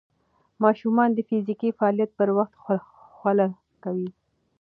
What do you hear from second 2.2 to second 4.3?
وخت خوله کوي.